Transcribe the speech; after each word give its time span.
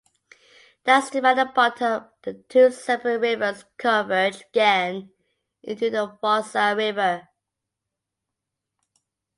Downstream 0.83 1.25
at 1.25 1.35
the 1.35 1.45
bottom 1.45 2.05
the 2.23 2.43
two 2.49 2.71
separate 2.71 3.19
rivers 3.19 3.65
converge 3.77 4.41
again 4.49 5.11
into 5.61 5.91
the 5.91 6.17
Fossa 6.19 6.73
river. 6.75 7.27